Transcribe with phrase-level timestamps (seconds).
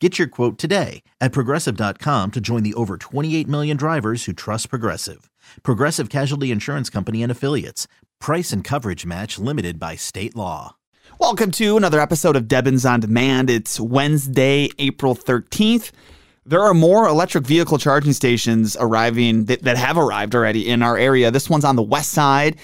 [0.00, 4.70] Get your quote today at progressive.com to join the over 28 million drivers who trust
[4.70, 5.28] Progressive.
[5.64, 7.88] Progressive Casualty Insurance Company and Affiliates.
[8.20, 10.76] Price and coverage match limited by state law.
[11.18, 13.50] Welcome to another episode of Debbins on Demand.
[13.50, 15.90] It's Wednesday, April 13th.
[16.46, 20.96] There are more electric vehicle charging stations arriving that, that have arrived already in our
[20.96, 21.32] area.
[21.32, 22.54] This one's on the west side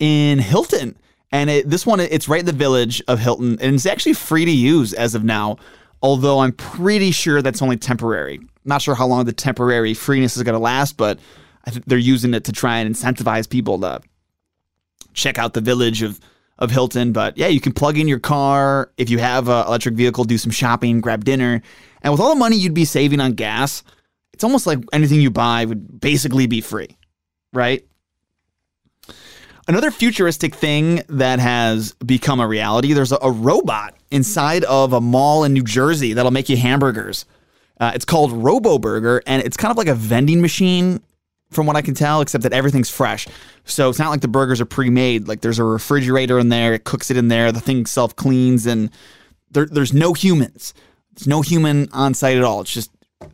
[0.00, 0.96] in Hilton.
[1.30, 4.44] And it, this one, it's right in the village of Hilton, and it's actually free
[4.44, 5.58] to use as of now.
[6.02, 8.40] Although I'm pretty sure that's only temporary.
[8.64, 11.18] Not sure how long the temporary freeness is going to last, but
[11.66, 14.00] I they're using it to try and incentivize people to
[15.12, 16.20] check out the village of
[16.58, 17.12] of Hilton.
[17.12, 20.38] But yeah, you can plug in your car if you have an electric vehicle, do
[20.38, 21.62] some shopping, grab dinner,
[22.02, 23.82] and with all the money you'd be saving on gas,
[24.32, 26.96] it's almost like anything you buy would basically be free,
[27.52, 27.86] right?
[29.70, 35.00] Another futuristic thing that has become a reality there's a, a robot inside of a
[35.00, 37.24] mall in New Jersey that'll make you hamburgers.
[37.78, 41.00] Uh, it's called Robo Burger, and it's kind of like a vending machine,
[41.52, 43.28] from what I can tell, except that everything's fresh.
[43.64, 45.28] So it's not like the burgers are pre made.
[45.28, 48.66] Like there's a refrigerator in there, it cooks it in there, the thing self cleans,
[48.66, 48.90] and
[49.52, 50.74] there, there's no humans.
[51.14, 52.62] There's no human on site at all.
[52.62, 52.90] It's just,
[53.20, 53.28] you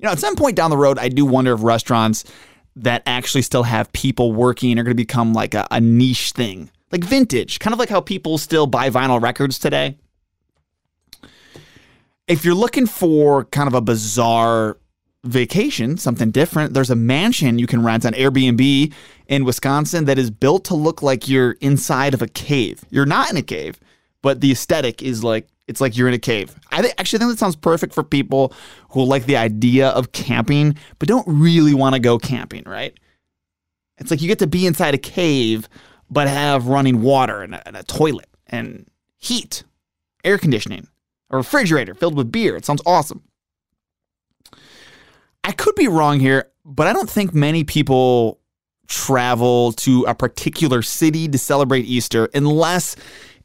[0.00, 2.24] know, at some point down the road, I do wonder if restaurants
[2.82, 6.70] that actually still have people working are going to become like a, a niche thing,
[6.92, 9.96] like vintage, kind of like how people still buy vinyl records today.
[12.26, 14.76] If you're looking for kind of a bizarre
[15.24, 18.92] vacation, something different, there's a mansion you can rent on Airbnb
[19.26, 22.84] in Wisconsin that is built to look like you're inside of a cave.
[22.90, 23.80] You're not in a cave,
[24.22, 26.54] but the aesthetic is like it's like you're in a cave.
[26.72, 28.54] I th- actually think that sounds perfect for people
[28.90, 32.98] who like the idea of camping, but don't really want to go camping, right?
[33.98, 35.68] It's like you get to be inside a cave,
[36.10, 38.86] but have running water and a, and a toilet and
[39.18, 39.64] heat,
[40.24, 40.88] air conditioning,
[41.30, 42.56] a refrigerator filled with beer.
[42.56, 43.22] It sounds awesome.
[45.44, 48.40] I could be wrong here, but I don't think many people
[48.86, 52.96] travel to a particular city to celebrate Easter unless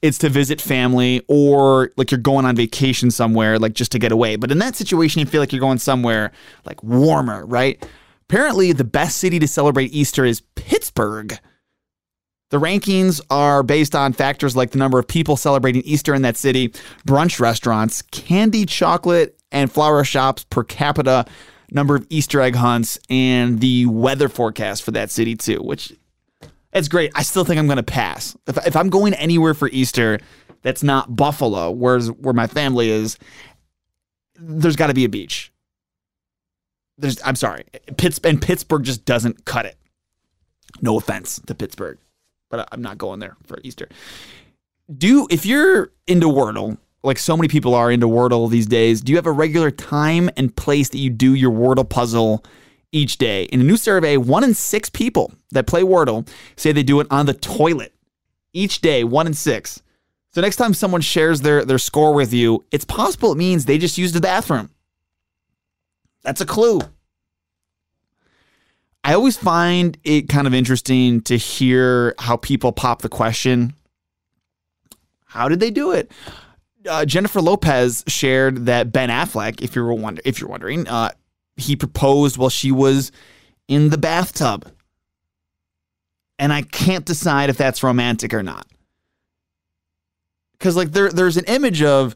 [0.03, 4.11] it's to visit family or like you're going on vacation somewhere, like just to get
[4.11, 4.35] away.
[4.35, 6.33] But in that situation, you feel like you're going somewhere
[6.65, 7.83] like warmer, right?
[8.29, 11.39] Apparently, the best city to celebrate Easter is Pittsburgh.
[12.49, 16.35] The rankings are based on factors like the number of people celebrating Easter in that
[16.35, 16.69] city,
[17.07, 21.25] brunch restaurants, candy, chocolate, and flower shops per capita,
[21.71, 25.93] number of Easter egg hunts, and the weather forecast for that city, too, which
[26.73, 27.11] it's great.
[27.15, 28.35] I still think I'm going to pass.
[28.47, 30.19] If, if I'm going anywhere for Easter
[30.63, 33.19] that's not Buffalo, where's where my family is,
[34.35, 35.51] there's got to be a beach.
[36.97, 37.65] There's, I'm sorry,
[37.97, 39.77] Pitts and Pittsburgh just doesn't cut it.
[40.81, 41.99] No offense to Pittsburgh,
[42.49, 43.89] but I'm not going there for Easter.
[44.95, 49.11] Do if you're into Wordle, like so many people are into Wordle these days, do
[49.11, 52.43] you have a regular time and place that you do your Wordle puzzle?
[52.93, 53.43] Each day.
[53.45, 57.07] In a new survey, one in six people that play Wordle say they do it
[57.11, 57.93] on the toilet
[58.53, 59.81] each day, one in six.
[60.31, 63.77] So next time someone shares their, their score with you, it's possible it means they
[63.77, 64.69] just used the bathroom.
[66.23, 66.79] That's a clue.
[69.03, 73.73] I always find it kind of interesting to hear how people pop the question
[75.25, 76.11] How did they do it?
[76.87, 81.11] Uh, Jennifer Lopez shared that Ben Affleck, if you're wonder, if you're wondering, uh,
[81.57, 83.11] he proposed while she was
[83.67, 84.71] in the bathtub.
[86.39, 88.67] And I can't decide if that's romantic or not.
[90.59, 92.15] Cuz like there there's an image of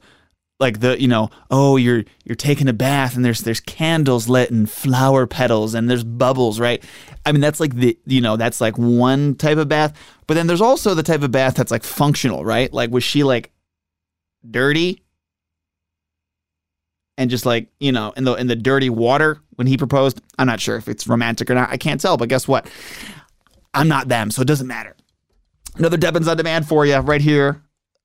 [0.59, 4.49] like the you know oh you're you're taking a bath and there's there's candles lit
[4.49, 6.83] and flower petals and there's bubbles right
[7.25, 9.93] i mean that's like the you know that's like one type of bath
[10.25, 13.23] but then there's also the type of bath that's like functional right like was she
[13.23, 13.51] like
[14.49, 15.01] dirty
[17.17, 20.21] and just like you know in the in the dirty water when he proposed.
[20.37, 21.69] I'm not sure if it's romantic or not.
[21.69, 22.69] I can't tell, but guess what?
[23.73, 24.95] I'm not them, so it doesn't matter.
[25.75, 27.61] Another Debbins on Demand for you right here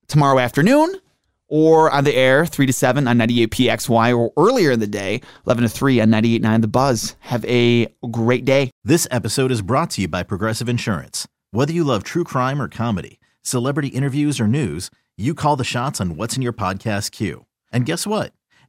[0.09, 1.01] tomorrow afternoon
[1.49, 5.63] or on the air 3 to 7 on 98PXY or earlier in the day 11
[5.63, 7.17] to 3 on 98.9 The Buzz.
[7.21, 8.71] Have a great day.
[8.85, 11.27] This episode is brought to you by Progressive Insurance.
[11.51, 16.01] Whether you love true crime or comedy, celebrity interviews or news, you call the shots
[16.01, 17.45] on what's in your podcast queue.
[17.71, 18.33] And guess what?